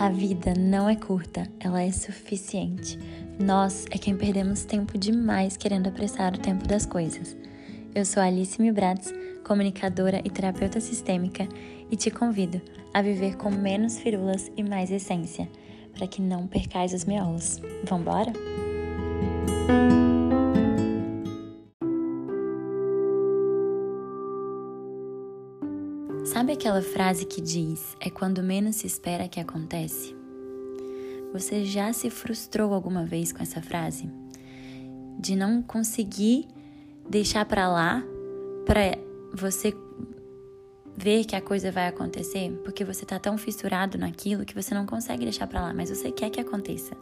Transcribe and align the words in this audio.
A 0.00 0.08
vida 0.08 0.54
não 0.58 0.88
é 0.88 0.96
curta, 0.96 1.46
ela 1.60 1.82
é 1.82 1.92
suficiente. 1.92 2.98
Nós 3.38 3.84
é 3.90 3.98
quem 3.98 4.16
perdemos 4.16 4.64
tempo 4.64 4.96
demais 4.96 5.58
querendo 5.58 5.88
apressar 5.88 6.32
o 6.32 6.38
tempo 6.38 6.66
das 6.66 6.86
coisas. 6.86 7.36
Eu 7.94 8.06
sou 8.06 8.22
Alice 8.22 8.58
Milbratz, 8.58 9.12
comunicadora 9.44 10.22
e 10.24 10.30
terapeuta 10.30 10.80
sistêmica, 10.80 11.46
e 11.90 11.96
te 11.96 12.10
convido 12.10 12.62
a 12.94 13.02
viver 13.02 13.36
com 13.36 13.50
menos 13.50 13.98
firulas 13.98 14.50
e 14.56 14.62
mais 14.62 14.90
essência, 14.90 15.46
para 15.92 16.06
que 16.06 16.22
não 16.22 16.46
percais 16.46 16.94
os 16.94 17.04
miolos. 17.04 17.60
Vambora? 17.84 18.32
Sabe 26.40 26.54
aquela 26.54 26.80
frase 26.80 27.26
que 27.26 27.38
diz: 27.38 27.94
é 28.00 28.08
quando 28.08 28.42
menos 28.42 28.76
se 28.76 28.86
espera 28.86 29.28
que 29.28 29.38
acontece? 29.38 30.16
Você 31.34 31.66
já 31.66 31.92
se 31.92 32.08
frustrou 32.08 32.72
alguma 32.72 33.04
vez 33.04 33.30
com 33.30 33.42
essa 33.42 33.60
frase? 33.60 34.10
De 35.18 35.36
não 35.36 35.60
conseguir 35.60 36.48
deixar 37.06 37.44
para 37.44 37.68
lá 37.68 38.02
para 38.64 38.96
você 39.34 39.76
ver 40.96 41.26
que 41.26 41.36
a 41.36 41.42
coisa 41.42 41.70
vai 41.70 41.88
acontecer, 41.88 42.50
porque 42.64 42.86
você 42.86 43.04
tá 43.04 43.18
tão 43.18 43.36
fissurado 43.36 43.98
naquilo 43.98 44.46
que 44.46 44.54
você 44.54 44.74
não 44.74 44.86
consegue 44.86 45.24
deixar 45.24 45.46
para 45.46 45.60
lá, 45.60 45.74
mas 45.74 45.90
você 45.90 46.10
quer 46.10 46.30
que 46.30 46.40
aconteça. 46.40 46.96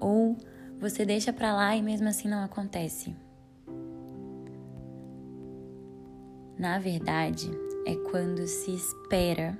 Ou 0.00 0.36
você 0.80 1.04
deixa 1.04 1.32
para 1.32 1.54
lá 1.54 1.76
e 1.76 1.82
mesmo 1.82 2.08
assim 2.08 2.26
não 2.26 2.42
acontece. 2.42 3.14
Na 6.58 6.80
verdade, 6.80 7.67
é 7.88 7.96
quando 7.96 8.46
se 8.46 8.70
espera, 8.70 9.58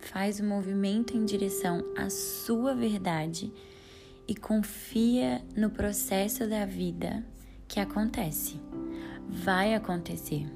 faz 0.00 0.40
o 0.40 0.42
um 0.42 0.48
movimento 0.48 1.16
em 1.16 1.24
direção 1.24 1.84
à 1.96 2.10
sua 2.10 2.74
verdade 2.74 3.52
e 4.26 4.34
confia 4.34 5.40
no 5.56 5.70
processo 5.70 6.48
da 6.48 6.66
vida 6.66 7.24
que 7.68 7.78
acontece. 7.78 8.60
Vai 9.28 9.72
acontecer. 9.76 10.48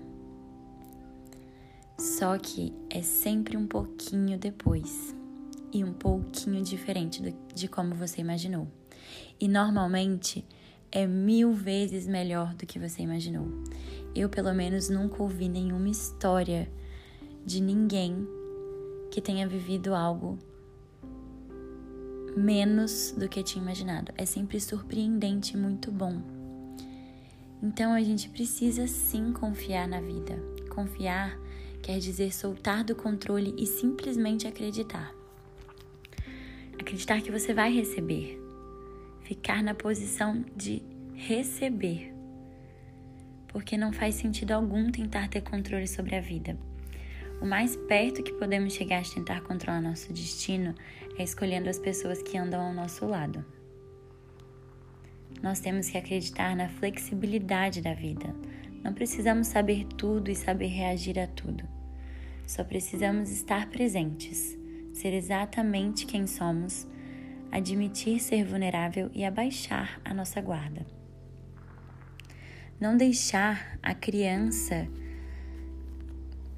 Só 1.96 2.36
que 2.36 2.74
é 2.90 3.00
sempre 3.00 3.56
um 3.56 3.68
pouquinho 3.68 4.36
depois 4.36 5.14
e 5.72 5.84
um 5.84 5.92
pouquinho 5.92 6.64
diferente 6.64 7.22
de 7.54 7.68
como 7.68 7.94
você 7.94 8.22
imaginou. 8.22 8.66
E 9.40 9.46
normalmente 9.46 10.44
é 10.90 11.06
mil 11.06 11.52
vezes 11.52 12.08
melhor 12.08 12.54
do 12.54 12.66
que 12.66 12.80
você 12.80 13.02
imaginou. 13.02 13.46
Eu, 14.16 14.28
pelo 14.28 14.52
menos, 14.52 14.88
nunca 14.88 15.22
ouvi 15.22 15.48
nenhuma 15.48 15.88
história 15.88 16.68
de 17.44 17.60
ninguém 17.60 18.26
que 19.10 19.20
tenha 19.20 19.46
vivido 19.46 19.94
algo 19.94 20.38
menos 22.36 23.14
do 23.16 23.28
que 23.28 23.42
tinha 23.42 23.62
imaginado. 23.62 24.12
É 24.16 24.24
sempre 24.24 24.60
surpreendente 24.60 25.54
e 25.54 25.56
muito 25.56 25.92
bom. 25.92 26.20
Então 27.62 27.92
a 27.92 28.02
gente 28.02 28.28
precisa 28.28 28.86
sim 28.86 29.32
confiar 29.32 29.86
na 29.86 30.00
vida. 30.00 30.36
Confiar 30.68 31.38
quer 31.82 31.98
dizer 31.98 32.32
soltar 32.32 32.82
do 32.82 32.94
controle 32.94 33.54
e 33.56 33.66
simplesmente 33.66 34.46
acreditar. 34.46 35.14
Acreditar 36.78 37.20
que 37.20 37.30
você 37.30 37.54
vai 37.54 37.72
receber. 37.72 38.40
Ficar 39.20 39.62
na 39.62 39.74
posição 39.74 40.44
de 40.56 40.82
receber 41.14 42.14
porque 43.54 43.76
não 43.76 43.92
faz 43.92 44.16
sentido 44.16 44.50
algum 44.50 44.90
tentar 44.90 45.28
ter 45.28 45.40
controle 45.40 45.86
sobre 45.86 46.16
a 46.16 46.20
vida. 46.20 46.58
O 47.44 47.46
mais 47.46 47.76
perto 47.76 48.22
que 48.22 48.32
podemos 48.32 48.72
chegar 48.72 49.02
de 49.02 49.12
tentar 49.12 49.42
controlar 49.42 49.82
nosso 49.82 50.10
destino 50.14 50.74
é 51.18 51.22
escolhendo 51.22 51.68
as 51.68 51.78
pessoas 51.78 52.22
que 52.22 52.38
andam 52.38 52.58
ao 52.58 52.72
nosso 52.72 53.04
lado. 53.04 53.44
Nós 55.42 55.60
temos 55.60 55.90
que 55.90 55.98
acreditar 55.98 56.56
na 56.56 56.70
flexibilidade 56.70 57.82
da 57.82 57.92
vida. 57.92 58.34
Não 58.82 58.94
precisamos 58.94 59.48
saber 59.48 59.84
tudo 59.84 60.30
e 60.30 60.34
saber 60.34 60.68
reagir 60.68 61.18
a 61.18 61.26
tudo. 61.26 61.68
Só 62.46 62.64
precisamos 62.64 63.30
estar 63.30 63.68
presentes, 63.68 64.56
ser 64.94 65.12
exatamente 65.12 66.06
quem 66.06 66.26
somos, 66.26 66.88
admitir 67.52 68.20
ser 68.20 68.42
vulnerável 68.42 69.10
e 69.12 69.22
abaixar 69.22 70.00
a 70.02 70.14
nossa 70.14 70.40
guarda. 70.40 70.86
Não 72.80 72.96
deixar 72.96 73.78
a 73.82 73.94
criança 73.94 74.88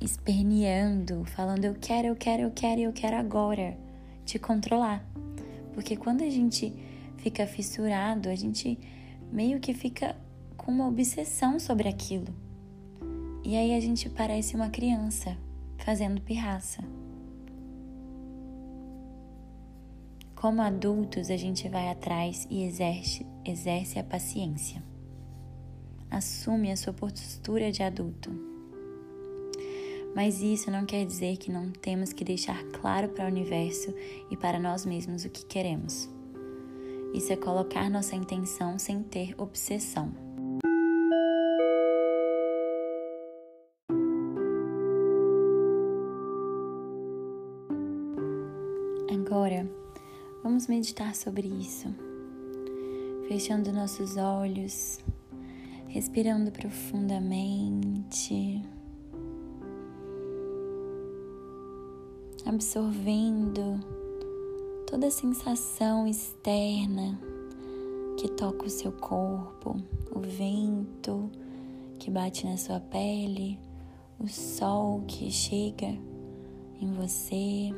esperneando, 0.01 1.25
falando 1.25 1.65
eu 1.65 1.75
quero, 1.75 2.09
eu 2.09 2.17
quero, 2.17 2.43
eu 2.43 2.51
quero, 2.51 2.81
eu 2.81 2.93
quero 2.93 3.17
agora, 3.17 3.77
te 4.25 4.39
controlar. 4.39 5.05
Porque 5.75 5.97
quando 5.97 6.23
a 6.23 6.31
gente 6.31 6.73
fica 7.19 7.47
fissurado, 7.47 8.29
a 8.29 8.34
gente 8.34 8.79
meio 9.33 9.61
que 9.61 9.75
fica 9.75 10.17
com 10.57 10.73
uma 10.73 10.89
obsessão 10.89 11.59
sobre 11.59 11.89
aquilo. 11.89 12.34
E 13.45 13.57
aí 13.57 13.75
a 13.75 13.81
gente 13.81 14.09
parece 14.09 14.55
uma 14.57 14.71
criança 14.71 15.37
fazendo 15.79 16.21
pirraça. 16.21 16.83
Como 20.34 20.61
adultos, 20.61 21.31
a 21.31 21.37
gente 21.37 21.69
vai 21.69 21.89
atrás 21.89 22.47
e 22.51 22.63
exerce, 22.65 23.27
exerce 23.45 23.99
a 23.99 24.05
paciência 24.05 24.83
assume 26.11 26.71
a 26.71 26.77
sua 26.77 26.93
postura 26.93 27.71
de 27.71 27.83
adulto. 27.83 28.56
Mas 30.16 30.41
isso 30.41 30.71
não 30.71 30.87
quer 30.87 31.04
dizer 31.04 31.37
que 31.37 31.53
não 31.53 31.71
temos 31.71 32.10
que 32.10 32.25
deixar 32.25 32.65
claro 32.72 33.10
para 33.10 33.27
o 33.27 33.28
universo 33.28 33.94
e 34.31 34.37
para 34.37 34.59
nós 34.59 34.87
mesmos 34.87 35.27
o 35.27 35.28
que 35.28 35.44
queremos. 35.44 36.09
Isso 37.12 37.34
é 37.34 37.37
colocar 37.37 37.91
nossa 37.91 38.16
intenção 38.16 38.78
sem 38.78 39.03
ter 39.03 39.34
obsessão. 39.37 40.10
Agora, 49.12 49.71
vamos 50.43 50.66
meditar 50.66 51.15
sobre 51.15 51.47
isso, 51.47 51.94
fechando 53.28 53.71
nossos 53.71 54.16
olhos 54.16 54.98
respirando 55.97 56.50
profundamente, 56.50 58.60
absorvendo 62.47 63.81
toda 64.87 65.09
a 65.09 65.11
sensação 65.11 66.07
externa 66.07 67.19
que 68.17 68.29
toca 68.29 68.67
o 68.67 68.71
seu 68.71 68.93
corpo, 68.93 69.77
o 70.15 70.21
vento 70.21 71.29
que 71.99 72.09
bate 72.09 72.47
na 72.47 72.57
sua 72.57 72.79
pele, 72.79 73.59
o 74.21 74.29
sol 74.29 75.03
que 75.09 75.29
chega 75.29 75.89
em 76.81 76.93
você 76.95 77.71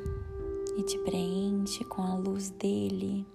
e 0.76 0.82
te 0.82 0.98
preenche 0.98 1.82
com 1.84 2.02
a 2.02 2.14
luz 2.14 2.50
dele. 2.50 3.26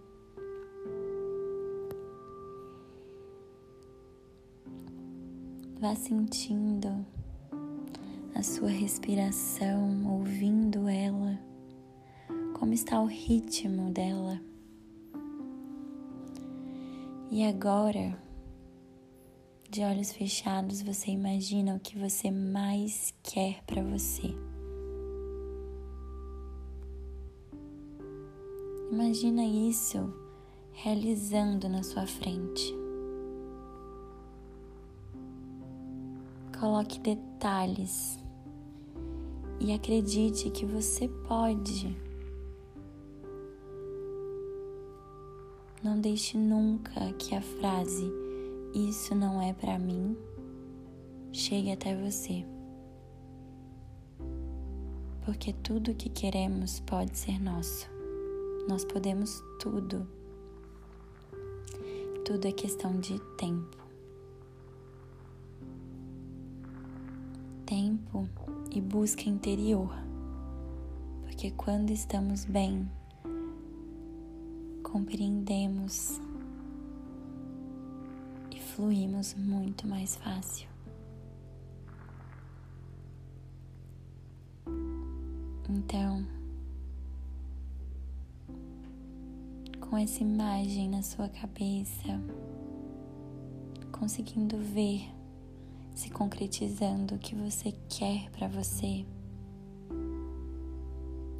Vá 5.81 5.95
sentindo 5.95 7.05
sua 8.43 8.67
respiração, 8.67 10.05
ouvindo 10.05 10.89
ela, 10.89 11.39
como 12.59 12.73
está 12.73 12.99
o 13.01 13.05
ritmo 13.05 13.89
dela. 13.89 14.41
E 17.31 17.45
agora, 17.45 18.21
de 19.69 19.81
olhos 19.81 20.11
fechados, 20.11 20.81
você 20.81 21.11
imagina 21.11 21.75
o 21.75 21.79
que 21.79 21.97
você 21.97 22.29
mais 22.29 23.13
quer 23.23 23.63
para 23.63 23.81
você. 23.81 24.35
Imagina 28.91 29.43
isso 29.45 30.13
realizando 30.73 31.69
na 31.69 31.81
sua 31.81 32.05
frente. 32.05 32.75
Coloque 36.59 36.99
detalhes 36.99 38.22
e 39.59 39.73
acredite 39.73 40.49
que 40.49 40.65
você 40.65 41.07
pode. 41.07 41.95
Não 45.83 45.99
deixe 45.99 46.37
nunca 46.37 47.11
que 47.13 47.35
a 47.35 47.41
frase 47.41 48.11
isso 48.73 49.13
não 49.13 49.41
é 49.41 49.53
para 49.53 49.77
mim 49.77 50.17
chegue 51.31 51.71
até 51.71 51.95
você. 51.95 52.45
Porque 55.25 55.53
tudo 55.53 55.91
o 55.91 55.95
que 55.95 56.09
queremos 56.09 56.79
pode 56.81 57.17
ser 57.17 57.41
nosso. 57.41 57.87
Nós 58.67 58.83
podemos 58.85 59.43
tudo. 59.59 60.07
Tudo 62.25 62.47
é 62.47 62.51
questão 62.51 62.99
de 62.99 63.19
tempo. 63.37 63.82
Tempo 67.73 68.29
e 68.69 68.79
busca 68.79 69.27
interior, 69.27 69.91
porque 71.23 71.49
quando 71.49 71.89
estamos 71.89 72.45
bem, 72.45 72.87
compreendemos 74.83 76.21
e 78.51 78.59
fluímos 78.59 79.33
muito 79.33 79.87
mais 79.87 80.15
fácil. 80.17 80.69
Então, 85.67 86.23
com 89.79 89.97
essa 89.97 90.21
imagem 90.21 90.89
na 90.89 91.01
sua 91.01 91.27
cabeça, 91.27 92.21
conseguindo 93.91 94.59
ver 94.59 95.22
se 95.93 96.09
concretizando 96.09 97.15
o 97.15 97.19
que 97.19 97.35
você 97.35 97.73
quer 97.89 98.29
para 98.31 98.47
você. 98.47 99.05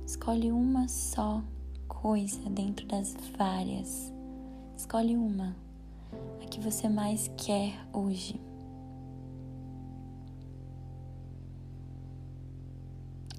Escolhe 0.06 0.52
uma 0.52 0.88
só 0.88 1.44
coisa 1.88 2.50
dentro 2.50 2.86
das 2.86 3.16
várias. 3.38 4.12
Escolhe 4.78 5.16
uma, 5.16 5.56
a 6.42 6.46
que 6.46 6.60
você 6.60 6.88
mais 6.88 7.32
quer 7.38 7.74
hoje. 7.92 8.40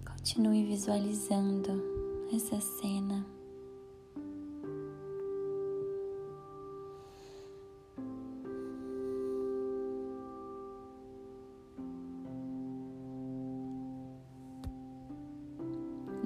Continue 0.05 0.65
visualizando 0.65 1.83
essa 2.33 2.61
cena. 2.61 3.34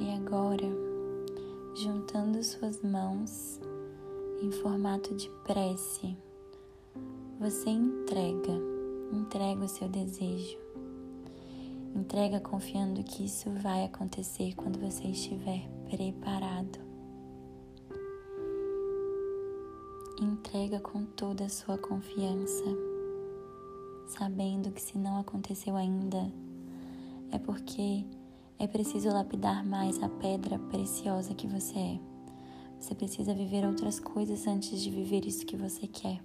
E 0.00 0.11
agora, 0.15 0.67
juntando 1.75 2.43
suas 2.43 2.83
mãos 2.83 3.61
em 4.43 4.50
formato 4.50 5.15
de 5.15 5.31
prece, 5.45 6.17
você 7.39 7.71
entrega, 7.71 8.53
entrega 9.12 9.65
o 9.65 9.69
seu 9.69 9.89
desejo 9.89 10.69
Entrega 11.99 12.39
confiando 12.39 13.03
que 13.03 13.25
isso 13.25 13.50
vai 13.50 13.85
acontecer 13.85 14.55
quando 14.55 14.79
você 14.79 15.09
estiver 15.09 15.69
preparado. 15.91 16.79
Entrega 20.21 20.79
com 20.81 21.05
toda 21.05 21.47
a 21.47 21.49
sua 21.49 21.77
confiança, 21.77 22.65
sabendo 24.06 24.71
que 24.71 24.81
se 24.81 24.97
não 24.97 25.19
aconteceu 25.19 25.75
ainda, 25.77 26.33
é 27.33 27.39
porque 27.39 28.05
é 28.59 28.67
preciso 28.67 29.09
lapidar 29.09 29.65
mais 29.65 30.03
a 30.03 30.09
pedra 30.09 30.59
preciosa 30.59 31.35
que 31.35 31.47
você 31.47 31.79
é. 31.79 32.01
Você 32.81 32.95
precisa 32.95 33.33
viver 33.33 33.65
outras 33.65 34.01
coisas 34.01 34.47
antes 34.47 34.83
de 34.83 34.91
viver 34.91 35.25
isso 35.25 35.47
que 35.47 35.57
você 35.57 35.87
quer. 35.87 36.21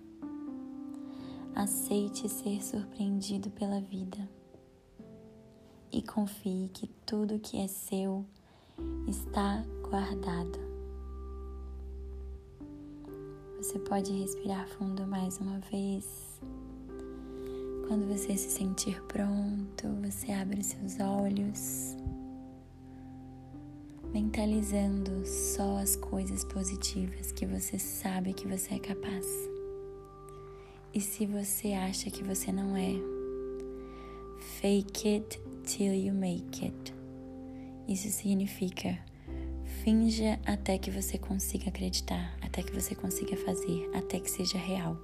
Aceite 1.56 2.28
ser 2.28 2.64
surpreendido 2.64 3.52
pela 3.52 3.80
vida 3.80 4.18
e 5.92 6.02
confie 6.02 6.70
que 6.74 6.88
tudo 7.06 7.40
que 7.40 7.60
é 7.60 7.68
seu 7.68 8.26
está 9.08 9.64
guardado. 9.88 10.60
Você 13.58 13.78
pode 13.80 14.12
respirar 14.12 14.68
fundo 14.68 15.06
mais 15.06 15.38
uma 15.38 15.60
vez. 15.72 16.42
Quando 17.88 18.08
você 18.08 18.36
se 18.36 18.50
sentir 18.50 19.02
pronto, 19.04 19.88
você 20.02 20.32
abre 20.32 20.60
os 20.60 20.68
seus 20.68 21.00
olhos, 21.00 21.96
mentalizando 24.13 25.25
só 25.25 25.77
as 25.77 25.95
coisas 25.95 26.44
positivas 26.45 27.31
que 27.31 27.48
você 27.48 27.80
sabe 27.80 28.33
que 28.33 28.48
você 28.48 28.75
é 28.75 28.80
capaz. 28.80 29.25
E 30.94 31.01
se 31.01 31.25
você 31.25 31.74
acha 31.74 32.12
que 32.12 32.24
você 32.24 32.51
não 32.51 32.77
é, 32.77 32.94
fake 34.62 35.15
it 35.15 35.42
till 35.63 35.94
you 35.94 36.13
make 36.13 36.63
it. 36.63 36.94
Isso 37.88 38.10
significa 38.10 39.00
finja 39.83 40.39
até 40.45 40.77
que 40.77 40.92
você 40.92 41.18
consiga 41.18 41.69
acreditar, 41.69 42.38
até 42.42 42.62
que 42.62 42.71
você 42.71 42.94
consiga 42.94 43.36
fazer, 43.36 43.89
até 43.95 44.19
que 44.19 44.30
seja 44.30 44.57
real. 44.60 44.95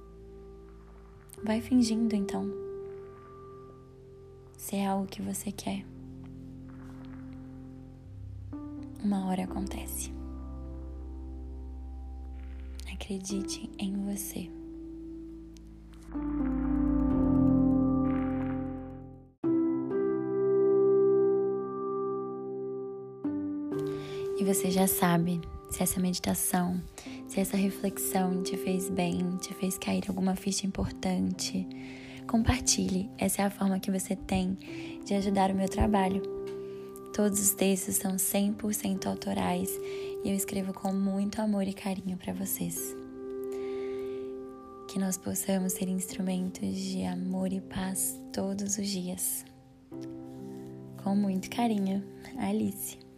Vai 1.42 1.60
fingindo 1.60 2.14
então. 2.14 2.48
Se 4.56 4.76
é 4.76 4.86
algo 4.86 5.06
que 5.06 5.20
você 5.20 5.50
quer, 5.50 5.84
uma 9.02 9.26
hora 9.28 9.44
acontece. 9.44 10.12
Acredite 12.92 13.70
em 13.78 13.94
você. 14.04 14.50
E 24.38 24.44
você 24.44 24.70
já 24.70 24.86
sabe 24.86 25.40
se 25.70 25.82
essa 25.82 26.00
meditação, 26.00 26.82
se 27.28 27.40
essa 27.40 27.56
reflexão 27.56 28.42
te 28.42 28.56
fez 28.56 28.88
bem, 28.88 29.36
te 29.36 29.52
fez 29.54 29.76
cair 29.76 30.04
alguma 30.08 30.34
ficha 30.34 30.66
importante. 30.66 31.66
Compartilhe, 32.26 33.10
essa 33.18 33.42
é 33.42 33.44
a 33.44 33.50
forma 33.50 33.78
que 33.78 33.90
você 33.90 34.16
tem 34.16 34.56
de 35.04 35.14
ajudar 35.14 35.50
o 35.50 35.54
meu 35.54 35.68
trabalho. 35.68 36.39
Todos 37.22 37.38
os 37.38 37.50
textos 37.50 37.96
são 37.96 38.12
100% 38.16 39.04
autorais 39.04 39.68
e 40.24 40.30
eu 40.30 40.34
escrevo 40.34 40.72
com 40.72 40.90
muito 40.90 41.38
amor 41.38 41.68
e 41.68 41.74
carinho 41.74 42.16
para 42.16 42.32
vocês. 42.32 42.96
Que 44.88 44.98
nós 44.98 45.18
possamos 45.18 45.74
ser 45.74 45.86
instrumentos 45.90 46.74
de 46.74 47.04
amor 47.04 47.52
e 47.52 47.60
paz 47.60 48.18
todos 48.32 48.78
os 48.78 48.86
dias. 48.86 49.44
Com 51.04 51.14
muito 51.14 51.50
carinho, 51.50 52.02
Alice. 52.38 53.09